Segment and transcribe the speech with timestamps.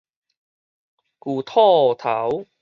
[1.19, 2.47] 舊套頭